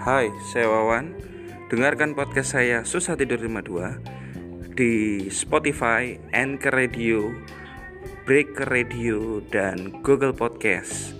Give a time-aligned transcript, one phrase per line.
[0.00, 1.12] Hai, saya Wawan.
[1.68, 4.00] Dengarkan podcast saya Susah Tidur 52
[4.72, 7.36] di Spotify, Anchor Radio,
[8.24, 11.12] Breaker Radio, dan Google Podcast.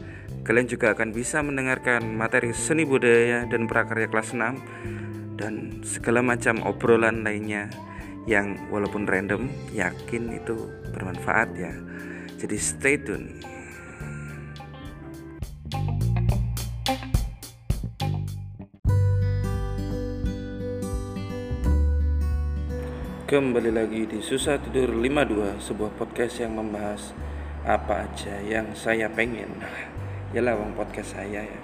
[0.48, 6.64] Kalian juga akan bisa mendengarkan materi seni budaya dan prakarya kelas 6 dan segala macam
[6.64, 7.68] obrolan lainnya
[8.24, 11.76] yang walaupun random, yakin itu bermanfaat ya.
[12.40, 13.55] Jadi stay tune.
[23.26, 27.10] Kembali lagi di Susah Tidur 52 Sebuah podcast yang membahas
[27.66, 29.50] apa aja yang saya pengen.
[30.30, 31.60] Yalah bang podcast saya ya.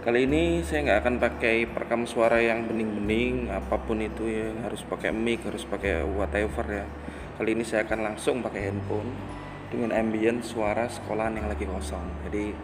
[0.00, 4.80] Kali ini saya nggak akan pakai perekam suara yang bening-bening Apa pun itu ya harus
[4.88, 6.88] pakai mic, harus pakai whatever ya.
[7.36, 9.12] Kali ini saya akan langsung pakai handphone
[9.68, 12.08] Dengan ambient suara sekolahan yang lagi kosong.
[12.24, 12.56] Jadi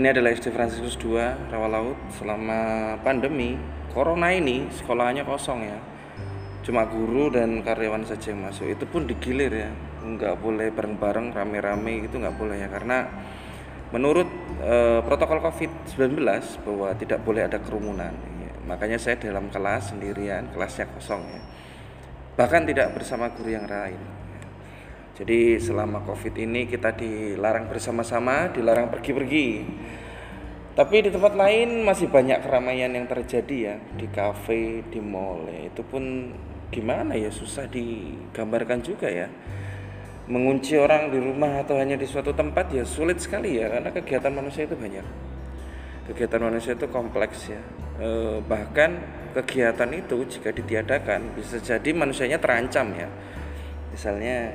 [0.00, 2.00] ini adalah SD Fransiskus 2 Rawa Laut.
[2.08, 3.60] Selama pandemi
[3.92, 5.97] Corona ini sekolahnya kosong ya
[6.68, 9.72] cuma guru dan karyawan saja yang masuk itu pun digilir ya.
[10.04, 12.68] Nggak boleh bareng-bareng rame-rame itu nggak boleh ya.
[12.68, 13.08] Karena
[13.88, 14.28] menurut
[14.60, 16.20] e, protokol COVID-19
[16.68, 18.12] bahwa tidak boleh ada kerumunan.
[18.12, 18.52] Ya.
[18.68, 21.40] makanya saya dalam kelas sendirian kelasnya kosong ya.
[22.36, 23.96] Bahkan tidak bersama guru yang lain.
[25.16, 29.48] Jadi selama COVID ini kita dilarang bersama-sama dilarang pergi-pergi.
[30.76, 33.74] Tapi di tempat lain masih banyak keramaian yang terjadi ya.
[33.96, 35.72] Di kafe di mall ya.
[35.72, 36.30] itu pun
[36.68, 39.28] gimana ya susah digambarkan juga ya.
[40.28, 44.28] Mengunci orang di rumah atau hanya di suatu tempat ya sulit sekali ya karena kegiatan
[44.28, 45.06] manusia itu banyak.
[46.12, 47.60] Kegiatan manusia itu kompleks ya.
[47.96, 48.08] E,
[48.44, 49.00] bahkan
[49.32, 53.08] kegiatan itu jika ditiadakan bisa jadi manusianya terancam ya.
[53.88, 54.52] Misalnya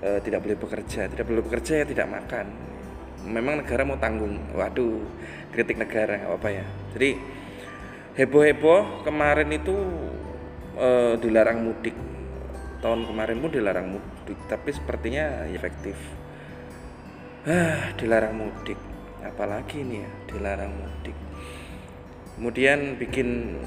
[0.00, 2.46] e, tidak boleh bekerja tidak boleh bekerja ya tidak makan.
[3.28, 5.04] Memang negara mau tanggung waduh
[5.52, 6.64] kritik negara apa ya.
[6.96, 7.20] Jadi
[8.16, 9.76] heboh-heboh kemarin itu
[10.78, 11.96] uh, dilarang mudik.
[12.84, 15.96] Tahun kemarin pun dilarang mudik tapi sepertinya efektif.
[17.48, 18.76] Ah dilarang mudik.
[19.24, 21.16] Apalagi ini ya dilarang mudik.
[22.36, 23.58] Kemudian bikin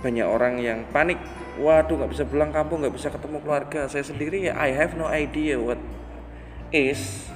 [0.00, 1.20] banyak orang yang panik.
[1.60, 3.80] Waduh nggak bisa pulang kampung nggak bisa ketemu keluarga.
[3.92, 5.80] Saya sendiri ya I have no idea what
[6.72, 7.28] is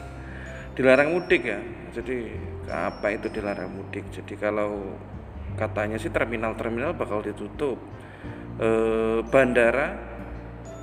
[0.72, 1.60] dilarang mudik ya.
[1.92, 2.32] Jadi
[2.72, 4.08] apa itu dilarang mudik?
[4.08, 4.96] Jadi kalau
[5.56, 7.80] katanya sih terminal-terminal bakal ditutup
[8.60, 9.96] uh, bandara.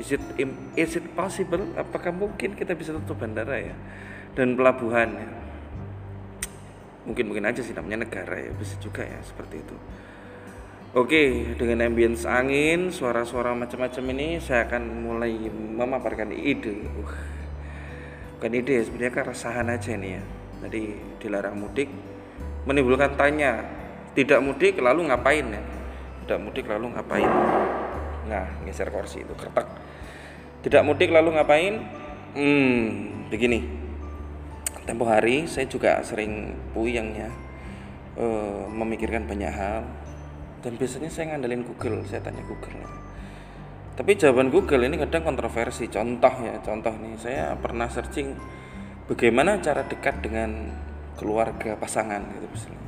[0.02, 0.24] Is it
[0.74, 1.62] is it possible?
[1.78, 3.76] Apakah mungkin kita bisa tutup bandara ya?
[4.34, 5.30] Dan pelabuhan ya.
[7.06, 9.76] Mungkin mungkin aja sih namanya negara ya bisa juga ya seperti itu.
[10.94, 16.86] Oke, dengan ambience angin, suara-suara macam-macam ini saya akan mulai memaparkan ide.
[16.86, 17.10] Uh,
[18.38, 20.24] bukan ide, sebenarnya kan keresahan aja nih ya.
[20.70, 20.82] Jadi
[21.18, 21.90] dilarang mudik,
[22.70, 23.66] menimbulkan tanya,
[24.14, 25.62] tidak mudik lalu ngapain ya?
[26.24, 27.28] tidak mudik lalu ngapain
[28.34, 29.70] nah geser kursi itu kertak
[30.64, 31.76] tidak mudik lalu ngapain?
[32.34, 32.82] Hmm
[33.28, 33.68] begini.
[34.88, 37.30] Tempo hari saya juga sering puyeng ya
[38.16, 38.26] e,
[38.72, 39.84] memikirkan banyak hal.
[40.64, 42.80] Dan biasanya saya ngandelin Google saya tanya Google.
[44.00, 45.92] Tapi jawaban Google ini kadang kontroversi.
[45.92, 47.20] Contoh ya contoh nih.
[47.20, 48.32] Saya pernah searching
[49.12, 50.72] bagaimana cara dekat dengan
[51.20, 52.83] keluarga pasangan gitu misalnya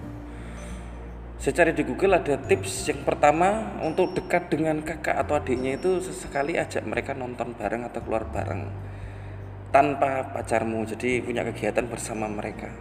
[1.36, 6.00] saya cari di Google ada tips yang pertama untuk dekat dengan kakak atau adiknya itu
[6.00, 8.72] sesekali ajak mereka nonton bareng atau keluar bareng
[9.70, 10.88] tanpa pacarmu.
[10.88, 12.72] Jadi punya kegiatan bersama mereka.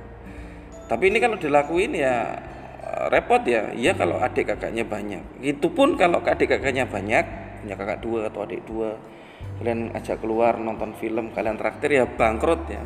[0.87, 2.39] Tapi ini kalau dilakuin ya
[2.83, 3.75] eh, repot ya.
[3.75, 5.43] Iya kalau adik kakaknya banyak.
[5.43, 8.93] Itu pun kalau adik kakaknya banyak punya kakak dua atau adik dua
[9.57, 12.85] kalian ajak keluar nonton film kalian traktir ya bangkrut ya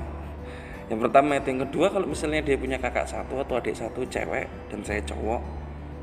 [0.89, 4.49] yang pertama itu yang kedua kalau misalnya dia punya kakak satu atau adik satu cewek
[4.73, 5.41] dan saya cowok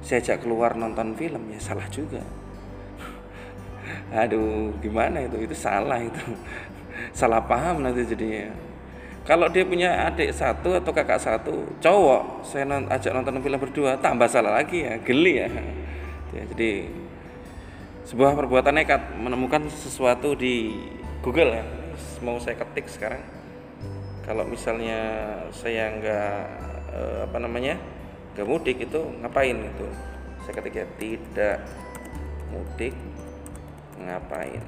[0.06, 2.22] saya ajak keluar nonton film ya salah juga.
[4.22, 5.42] Aduh gimana itu?
[5.42, 6.22] Itu salah itu.
[7.12, 8.56] Salah paham nanti jadinya.
[9.28, 14.00] Kalau dia punya adik satu atau kakak satu cowok saya non, ajak nonton film berdua
[14.00, 15.50] tambah salah lagi ya geli ya,
[16.40, 16.88] ya jadi
[18.08, 20.78] sebuah perbuatan nekat menemukan sesuatu di
[21.20, 21.66] Google ya.
[22.24, 23.35] Mau saya ketik sekarang
[24.26, 25.00] kalau misalnya
[25.54, 26.34] saya nggak
[26.98, 27.78] eh, apa namanya
[28.34, 29.88] nggak mudik itu ngapain itu?
[30.42, 31.58] Saya ketika tidak
[32.50, 32.98] mudik
[34.02, 34.66] ngapain?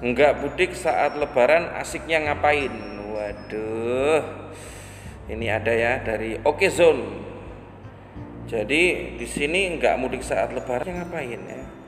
[0.00, 2.72] Nggak mudik saat lebaran asiknya ngapain?
[3.12, 4.24] Waduh
[5.28, 7.28] ini ada ya dari Oke Zone.
[8.48, 11.79] Jadi di sini nggak mudik saat lebaran ngapain ya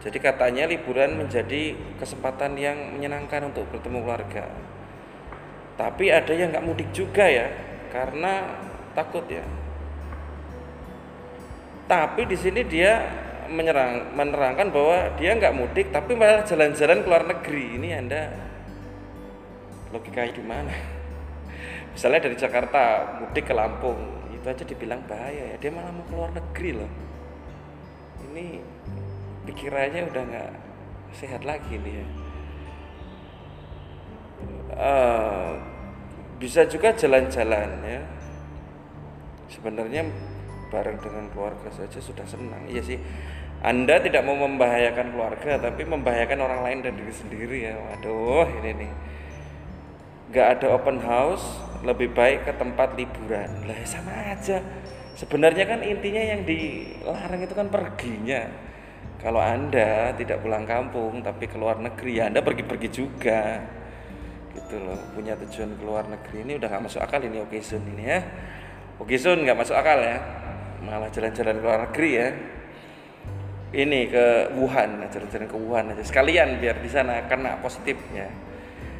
[0.00, 4.44] jadi katanya liburan menjadi kesempatan yang menyenangkan untuk bertemu keluarga.
[5.80, 7.48] tapi ada yang nggak mudik juga ya
[7.88, 8.52] karena
[8.92, 9.40] takut ya.
[11.88, 13.00] Tapi di sini dia
[13.48, 17.64] menyerang menerangkan bahwa dia nggak mudik tapi malah jalan-jalan ke luar negeri.
[17.80, 18.28] Ini anda
[19.90, 20.70] logikanya gimana
[21.96, 22.82] misalnya dari Jakarta
[23.18, 23.98] mudik ke Lampung
[24.36, 25.56] itu aja dibilang bahaya ya.
[25.56, 26.90] Dia malah mau ke luar negeri loh.
[28.30, 28.46] Ini
[29.50, 30.50] pikirannya udah nggak
[31.18, 32.06] sehat lagi nih ya.
[34.70, 35.58] Uh,
[36.38, 38.00] bisa juga jalan-jalan ya.
[39.50, 40.06] Sebenarnya
[40.70, 42.62] bareng dengan keluarga saja sudah senang.
[42.70, 42.98] Iya sih.
[43.60, 47.74] Anda tidak mau membahayakan keluarga tapi membahayakan orang lain dan diri sendiri ya.
[47.74, 48.92] Waduh ini nih.
[50.30, 53.66] Nggak ada open house lebih baik ke tempat liburan.
[53.66, 54.62] Lah sama aja.
[55.18, 58.69] Sebenarnya kan intinya yang dilarang itu kan perginya
[59.20, 63.60] kalau anda tidak pulang kampung tapi keluar negeri ya anda pergi-pergi juga.
[64.50, 66.42] Gitu loh punya tujuan keluar negeri.
[66.48, 68.20] Ini udah nggak masuk akal ini oke sun ini ya.
[68.96, 70.18] Oke sun nggak masuk akal ya.
[70.80, 72.28] Malah jalan-jalan keluar negeri ya.
[73.70, 74.26] Ini ke
[74.58, 76.02] Wuhan jalan-jalan ke Wuhan aja.
[76.02, 78.26] Sekalian biar di sana kena positifnya.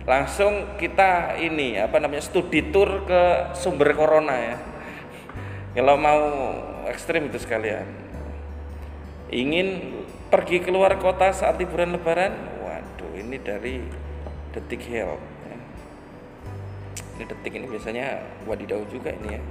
[0.04, 4.56] Langsung kita ini apa namanya studi tour ke sumber corona ya.
[5.74, 6.22] Kalau mau
[6.86, 7.86] ekstrim itu sekalian.
[9.30, 9.99] Ingin
[10.30, 12.32] pergi keluar kota saat liburan lebaran?
[12.62, 13.82] Waduh ini dari
[14.54, 15.40] detik health
[17.20, 18.16] ini detik ini biasanya
[18.48, 19.42] wadidau juga ini ya.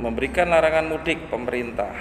[0.00, 1.92] Memberikan larangan mudik pemerintah.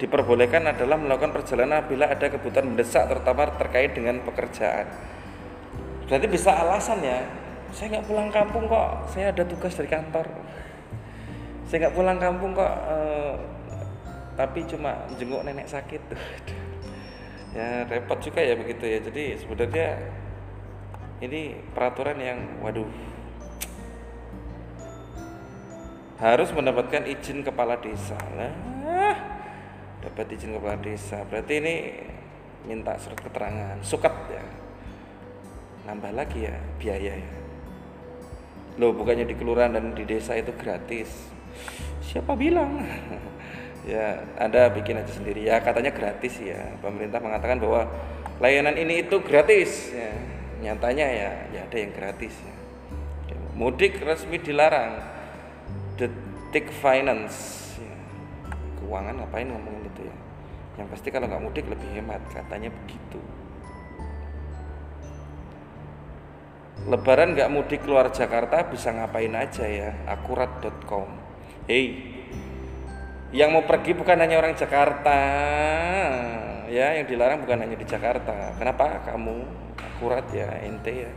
[0.00, 4.88] Diperbolehkan adalah melakukan perjalanan bila ada kebutuhan mendesak terutama terkait dengan pekerjaan.
[6.08, 7.20] Berarti bisa alasan ya?
[7.76, 9.12] Saya nggak pulang kampung kok.
[9.12, 10.24] Saya ada tugas dari kantor
[11.74, 13.34] saya nggak pulang kampung kok eh,
[14.38, 15.98] tapi cuma jenguk nenek sakit.
[17.54, 18.98] Ya repot juga ya begitu ya.
[19.02, 19.94] Jadi sebenarnya
[21.18, 22.86] ini peraturan yang waduh
[26.18, 28.18] harus mendapatkan izin kepala desa.
[28.38, 28.54] Lah
[29.98, 31.26] dapat izin kepala desa.
[31.26, 31.74] Berarti ini
[32.70, 34.46] minta surat keterangan suket ya.
[35.90, 37.32] Nambah lagi ya biaya ya.
[38.78, 41.34] Loh bukannya di kelurahan dan di desa itu gratis
[42.04, 42.78] siapa bilang?
[43.84, 45.44] Ya Anda bikin aja sendiri.
[45.44, 46.72] Ya katanya gratis ya.
[46.80, 47.84] Pemerintah mengatakan bahwa
[48.40, 49.92] layanan ini itu gratis.
[49.92, 50.08] Ya
[50.64, 52.54] nyatanya ya ya ada yang gratis ya.
[53.52, 55.04] Mudik resmi dilarang.
[56.00, 57.60] Detik finance.
[57.76, 57.96] Ya.
[58.80, 60.16] keuangan ngapain ngomongin itu ya?
[60.80, 63.20] Yang pasti kalau nggak mudik lebih hemat katanya begitu.
[66.88, 69.92] Lebaran nggak mudik keluar Jakarta bisa ngapain aja ya?
[70.08, 71.23] Akurat.com
[71.64, 72.14] Hey
[73.34, 75.18] yang mau pergi bukan hanya orang Jakarta
[76.70, 78.54] ya yang dilarang bukan hanya di Jakarta.
[78.54, 79.02] Kenapa?
[79.02, 79.34] Kamu
[79.74, 81.10] akurat ya ente ya.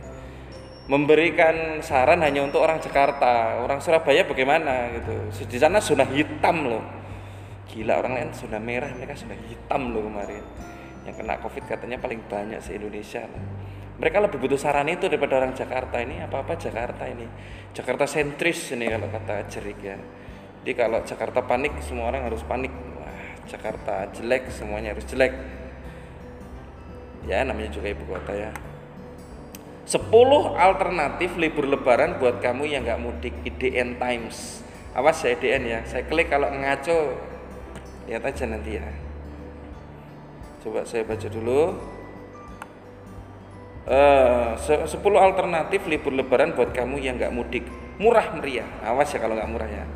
[0.90, 3.62] Memberikan saran hanya untuk orang Jakarta.
[3.62, 5.46] Orang Surabaya bagaimana gitu?
[5.46, 6.82] Di sana zona hitam loh.
[7.70, 10.42] Gila orang lain zona merah mereka zona hitam loh kemarin.
[11.06, 13.44] Yang kena covid katanya paling banyak se Indonesia loh.
[13.98, 16.18] mereka lebih butuh saran itu daripada orang Jakarta ini.
[16.18, 17.26] Apa apa Jakarta ini.
[17.74, 19.98] Jakarta sentris ini kalau kata Jerik ya
[20.62, 22.72] jadi kalau Jakarta panik semua orang harus panik.
[22.98, 25.34] Wah Jakarta jelek semuanya harus jelek.
[27.28, 28.50] Ya namanya juga ibu kota ya.
[29.88, 30.12] 10
[30.52, 34.60] alternatif libur lebaran buat kamu yang nggak mudik IDN Times.
[34.92, 35.80] Awas ya IDN ya.
[35.88, 37.16] Saya klik kalau ngaco
[38.04, 38.84] lihat aja nanti ya.
[40.60, 41.62] Coba saya baca dulu.
[43.88, 44.52] Uh,
[44.84, 47.64] 10 alternatif libur lebaran buat kamu yang nggak mudik.
[47.96, 48.68] Murah meriah.
[48.84, 49.88] Awas ya kalau nggak murah ya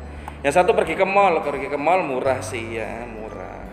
[0.43, 3.63] yang satu pergi ke mall, pergi ke mall murah sih ya, murah.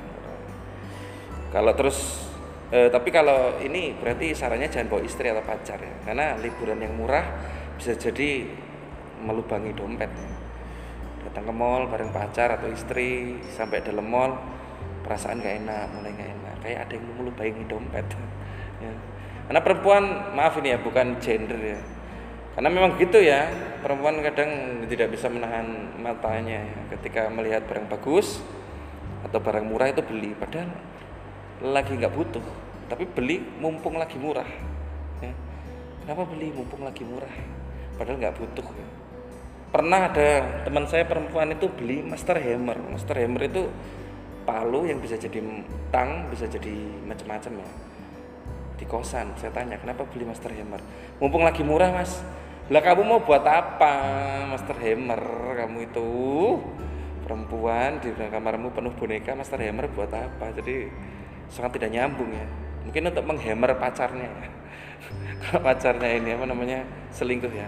[1.51, 2.31] Kalau terus
[2.71, 6.95] eh, tapi kalau ini berarti sarannya jangan bawa istri atau pacar ya, karena liburan yang
[6.95, 7.27] murah
[7.75, 8.47] bisa jadi
[9.27, 10.15] melubangi dompet.
[11.27, 14.39] Datang ke mall bareng pacar atau istri sampai dalam mall
[15.03, 18.07] perasaan gak enak, mulai gak enak, kayak ada yang melubangi dompet.
[18.87, 18.93] ya.
[19.51, 20.05] Karena perempuan
[20.39, 21.81] maaf ini ya bukan gender ya,
[22.61, 23.49] karena memang gitu ya
[23.81, 26.81] perempuan kadang tidak bisa menahan matanya ya.
[26.93, 28.37] ketika melihat barang bagus
[29.25, 30.69] atau barang murah itu beli padahal
[31.65, 32.45] lagi nggak butuh
[32.93, 34.45] tapi beli mumpung lagi murah
[35.25, 35.33] ya.
[36.05, 37.33] kenapa beli mumpung lagi murah
[37.97, 38.89] padahal nggak butuh ya.
[39.73, 40.29] pernah ada
[40.61, 43.73] teman saya perempuan itu beli master hammer master hammer itu
[44.45, 45.41] palu yang bisa jadi
[45.89, 46.77] tang bisa jadi
[47.09, 47.69] macam-macam ya
[48.77, 50.85] di kosan saya tanya kenapa beli master hammer
[51.17, 52.21] mumpung lagi murah mas
[52.71, 53.95] lah kamu mau buat apa
[54.47, 55.19] master hammer?
[55.59, 56.11] Kamu itu
[57.27, 60.55] perempuan di kamarmu penuh boneka master hammer buat apa?
[60.55, 60.87] Jadi
[61.51, 62.47] sangat tidak nyambung ya.
[62.87, 64.51] Mungkin untuk menghammer pacarnya ya.
[65.67, 67.67] pacarnya ini apa namanya selingkuh ya.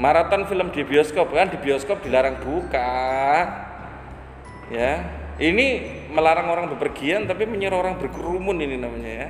[0.00, 1.52] Maraton film di bioskop kan?
[1.52, 3.04] Di bioskop dilarang buka.
[4.72, 5.04] Ya.
[5.36, 5.66] Ini
[6.16, 9.28] melarang orang bepergian tapi menyuruh orang berkerumun ini namanya ya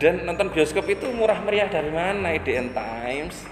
[0.00, 2.32] dan nonton bioskop itu murah meriah dari mana?
[2.32, 3.44] IDN Times.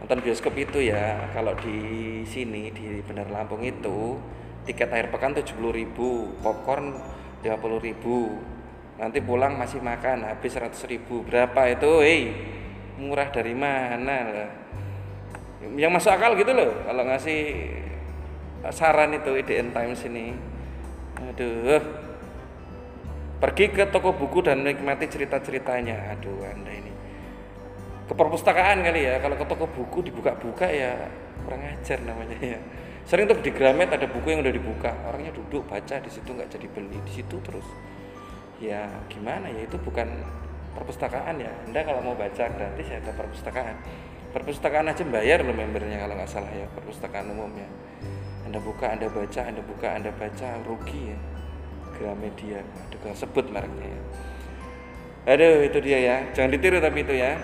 [0.00, 4.16] Nonton bioskop itu ya kalau di sini di Benar Lampung itu
[4.64, 6.96] tiket akhir pekan 70 ribu popcorn
[7.44, 8.40] 50 ribu.
[8.96, 11.20] Nanti pulang masih makan habis 100 ribu.
[11.20, 12.00] Berapa itu?
[12.00, 12.32] Hei
[12.96, 14.48] murah dari mana
[15.76, 17.40] yang masuk akal gitu loh kalau ngasih
[18.72, 20.32] saran itu IDN Times ini.
[21.20, 21.76] Aduh
[23.42, 26.14] pergi ke toko buku dan menikmati cerita-ceritanya.
[26.14, 26.94] Aduh anda ini.
[28.06, 29.18] Ke perpustakaan kali ya.
[29.18, 30.94] Kalau ke toko buku dibuka-buka ya
[31.42, 32.62] kurang ajar namanya ya.
[33.02, 34.94] Sering tuh di Gramet ada buku yang udah dibuka.
[35.10, 37.02] Orangnya duduk baca di situ nggak jadi beli.
[37.02, 37.66] Di situ terus.
[38.62, 39.66] Ya gimana ya?
[39.66, 40.06] Itu bukan
[40.78, 41.50] perpustakaan ya.
[41.66, 43.74] Anda kalau mau baca gratis ya ada perpustakaan.
[44.30, 46.70] Perpustakaan aja bayar loh membernya kalau nggak salah ya.
[46.78, 47.66] Perpustakaan umum ya.
[48.46, 51.31] Anda buka anda baca anda buka anda baca rugi ya
[52.02, 52.66] Gramedia.
[52.90, 54.00] Aduh gak sebut mereknya ya.
[55.30, 56.16] Aduh itu dia ya.
[56.34, 57.38] Jangan ditiru tapi itu ya.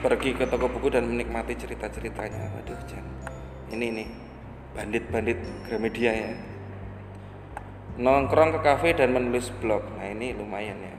[0.00, 2.64] Pergi ke toko buku dan menikmati cerita-ceritanya.
[2.64, 3.12] Aduh jangan
[3.68, 4.08] ini nih
[4.72, 6.32] bandit-bandit Gramedia ya.
[8.00, 9.84] Nongkrong ke kafe dan menulis blog.
[10.00, 10.96] Nah ini lumayan ya.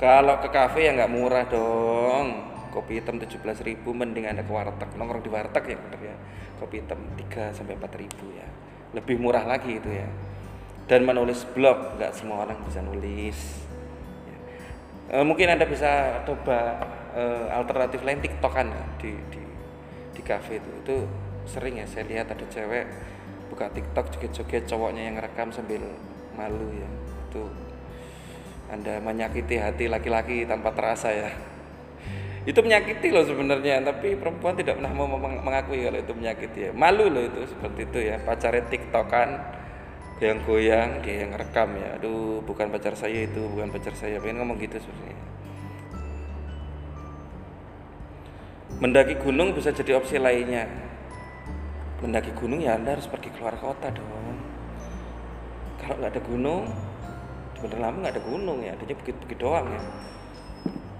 [0.00, 2.56] Kalau ke kafe ya nggak murah dong.
[2.72, 4.88] Kopi hitam 17.000 mending anda ke warteg.
[4.96, 6.16] Nongkrong di warteg ya ya.
[6.56, 8.48] Kopi hitam 3 sampai 4 ribu ya.
[8.96, 10.08] Lebih murah lagi itu ya
[10.86, 13.38] dan menulis blog nggak semua orang bisa nulis.
[15.10, 16.78] E, mungkin anda bisa coba
[17.14, 19.42] e, alternatif lain tiktokan ya, di di
[20.14, 20.70] di cafe itu.
[20.86, 20.96] Itu
[21.46, 22.86] sering ya saya lihat ada cewek
[23.50, 25.82] buka tiktok joget-joget cowoknya yang rekam sambil
[26.38, 26.90] malu ya.
[27.30, 27.50] Itu
[28.70, 31.30] anda menyakiti hati laki-laki tanpa terasa ya.
[32.46, 36.72] Itu menyakiti loh sebenarnya tapi perempuan tidak pernah mau mengakui kalau itu menyakiti ya.
[36.74, 39.28] Malu loh itu seperti itu ya pacarnya tiktokan
[40.16, 42.00] goyang-goyang dia yang rekam ya.
[42.00, 44.16] Aduh bukan pacar saya itu bukan pacar saya.
[44.20, 45.18] Pengen ngomong gitu sebenarnya.
[48.76, 50.68] Mendaki gunung bisa jadi opsi lainnya.
[52.00, 54.36] Mendaki gunung ya anda harus pergi keluar kota dong.
[55.80, 56.64] Kalau nggak ada gunung
[57.56, 58.72] Bandar Lampung nggak ada gunung ya.
[58.76, 59.80] Adanya bukit-bukit doang ya.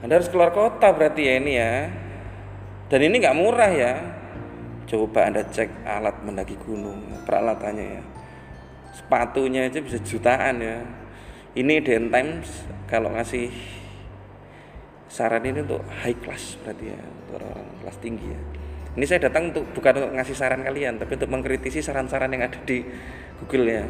[0.04, 1.72] Anda harus keluar kota berarti ya ini ya.
[2.92, 3.92] Dan ini nggak murah ya.
[4.86, 8.02] Coba anda cek alat mendaki gunung peralatannya ya
[8.96, 10.80] sepatunya aja bisa jutaan ya.
[11.56, 12.48] Ini Den Times
[12.88, 13.52] kalau ngasih
[15.08, 18.40] saran ini untuk high class berarti ya untuk orang-orang kelas tinggi ya.
[18.96, 22.56] Ini saya datang untuk bukan untuk ngasih saran kalian tapi untuk mengkritisi saran-saran yang ada
[22.64, 22.80] di
[23.44, 23.84] Google ya.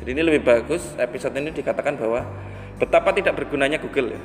[0.00, 2.24] Jadi ini lebih bagus episode ini dikatakan bahwa
[2.80, 4.20] betapa tidak bergunanya Google ya.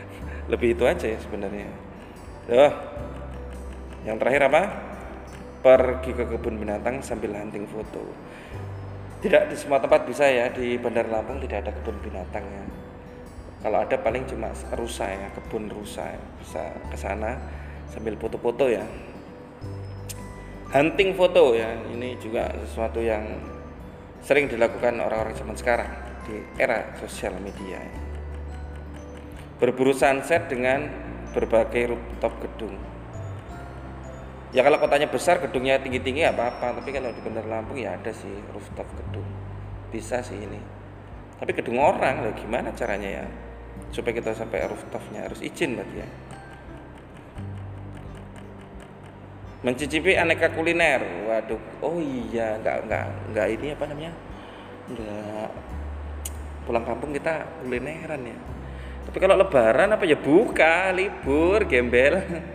[0.52, 1.68] Lebih itu aja ya sebenarnya.
[2.44, 2.72] Duh.
[4.04, 4.62] yang terakhir apa?
[5.64, 8.04] Pergi ke kebun binatang sambil hunting foto
[9.24, 12.64] tidak di semua tempat bisa ya di Bandar Lampung tidak ada kebun binatang ya
[13.64, 16.20] kalau ada paling cuma rusa ya kebun rusa ya.
[16.36, 16.60] bisa
[16.92, 17.40] ke sana
[17.88, 18.84] sambil foto-foto ya
[20.76, 23.24] hunting foto ya ini juga sesuatu yang
[24.20, 25.88] sering dilakukan orang-orang zaman sekarang
[26.28, 28.00] di era sosial media ya.
[29.56, 30.84] berburu sunset dengan
[31.32, 32.76] berbagai rooftop gedung
[34.54, 36.78] ya kalau kotanya besar gedungnya tinggi-tinggi ya apa-apa.
[36.78, 39.26] Tapi kalau di Bandar Lampung ya ada sih rooftop gedung.
[39.90, 40.62] Bisa sih ini.
[41.42, 43.26] Tapi gedung orang lah gimana caranya ya?
[43.90, 46.08] Supaya kita sampai rooftopnya harus izin berarti ya.
[49.66, 51.02] Mencicipi aneka kuliner.
[51.26, 51.58] Waduh.
[51.82, 54.12] Oh iya nggak nggak nggak ini apa namanya?
[54.86, 55.50] Nggak.
[56.64, 58.38] Pulang kampung kita kulineran ya.
[59.10, 60.14] Tapi kalau lebaran apa ya?
[60.14, 62.22] Buka libur gembel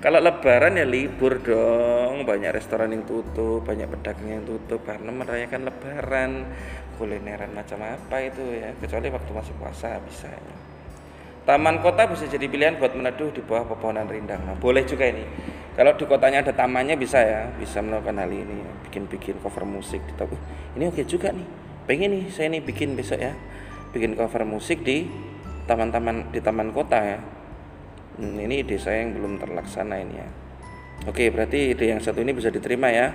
[0.00, 5.68] Kalau lebaran ya libur dong, banyak restoran yang tutup, banyak pedagang yang tutup karena merayakan
[5.68, 6.30] lebaran.
[6.96, 10.56] Kulineran macam apa itu ya, kecuali waktu masih puasa bisa ya.
[11.44, 14.40] Taman kota bisa jadi pilihan buat meneduh di bawah pepohonan rindang.
[14.48, 15.24] Nah, boleh juga ini.
[15.76, 18.56] Kalau di kotanya ada tamannya bisa ya, bisa melakukan hal ini,
[18.88, 20.32] bikin-bikin cover musik di tahu.
[20.80, 21.44] Ini oke juga nih.
[21.84, 23.36] Pengen nih saya nih bikin besok ya.
[23.92, 25.04] Bikin cover musik di
[25.68, 27.20] taman-taman di taman kota ya
[28.20, 30.28] ini ide saya yang belum terlaksana ini ya.
[31.08, 33.10] Oke berarti ide yang satu ini bisa diterima ya.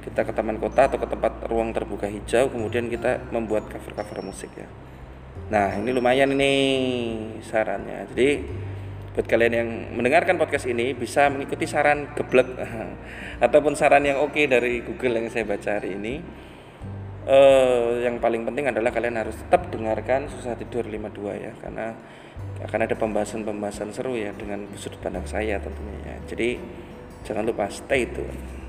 [0.00, 4.52] Kita ke taman kota atau ke tempat ruang terbuka hijau kemudian kita membuat cover-cover musik
[4.56, 4.68] ya.
[5.48, 6.52] Nah ini lumayan ini
[7.40, 8.06] sarannya.
[8.12, 8.28] Jadi
[9.10, 12.46] buat kalian yang mendengarkan podcast ini bisa mengikuti saran geblek
[13.44, 16.14] ataupun saran yang oke dari Google yang saya baca hari ini.
[17.20, 21.92] Uh, yang paling penting adalah kalian harus tetap dengarkan susah tidur 52 ya karena
[22.60, 26.16] akan ada pembahasan-pembahasan seru ya dengan sudut pandang saya tentunya ya.
[26.28, 26.48] Jadi
[27.24, 28.59] jangan lupa stay tune